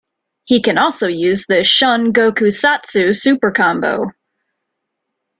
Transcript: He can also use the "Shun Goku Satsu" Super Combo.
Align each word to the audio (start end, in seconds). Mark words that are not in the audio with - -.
He 0.45 0.63
can 0.63 0.79
also 0.79 1.07
use 1.07 1.45
the 1.45 1.63
"Shun 1.63 2.11
Goku 2.11 2.47
Satsu" 2.51 3.15
Super 3.15 3.51
Combo. 3.51 4.07